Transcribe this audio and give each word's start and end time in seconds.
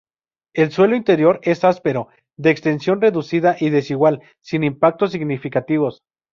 El 0.55 0.71
suelo 0.71 0.95
interior 0.95 1.39
es 1.43 1.63
áspero, 1.63 2.07
de 2.35 2.49
extensión 2.49 3.01
reducida 3.01 3.55
y 3.59 3.69
desigual, 3.69 4.23
sin 4.39 4.63
impactos 4.63 5.11
significativos. 5.11 6.01